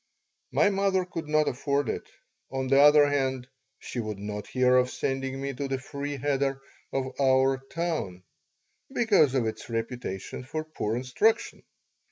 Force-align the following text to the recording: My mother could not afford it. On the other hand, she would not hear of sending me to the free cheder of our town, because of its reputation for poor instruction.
My 0.51 0.71
mother 0.71 1.05
could 1.05 1.27
not 1.29 1.47
afford 1.47 1.87
it. 1.87 2.09
On 2.49 2.65
the 2.67 2.79
other 2.81 3.07
hand, 3.07 3.47
she 3.77 3.99
would 3.99 4.17
not 4.17 4.47
hear 4.47 4.75
of 4.77 4.89
sending 4.89 5.39
me 5.39 5.53
to 5.53 5.67
the 5.67 5.77
free 5.77 6.17
cheder 6.17 6.59
of 6.91 7.09
our 7.21 7.59
town, 7.69 8.23
because 8.91 9.35
of 9.35 9.45
its 9.45 9.69
reputation 9.69 10.43
for 10.43 10.63
poor 10.63 10.95
instruction. 10.95 11.61